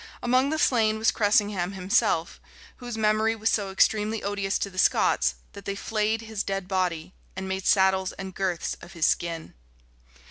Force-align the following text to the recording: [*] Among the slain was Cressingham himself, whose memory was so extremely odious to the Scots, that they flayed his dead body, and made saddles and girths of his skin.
[*] 0.13 0.23
Among 0.23 0.49
the 0.49 0.57
slain 0.57 0.97
was 0.97 1.11
Cressingham 1.11 1.73
himself, 1.73 2.41
whose 2.77 2.97
memory 2.97 3.35
was 3.35 3.51
so 3.51 3.69
extremely 3.69 4.23
odious 4.23 4.57
to 4.57 4.71
the 4.71 4.79
Scots, 4.79 5.35
that 5.53 5.65
they 5.65 5.75
flayed 5.75 6.21
his 6.21 6.41
dead 6.41 6.67
body, 6.67 7.13
and 7.35 7.47
made 7.47 7.67
saddles 7.67 8.11
and 8.13 8.33
girths 8.33 8.75
of 8.81 8.93
his 8.93 9.05
skin. 9.05 9.53